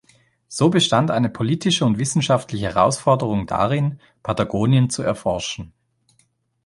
[0.47, 5.73] So bestand eine politische und wissenschaftliche Herausforderung darin, Patagonien zu erforschen.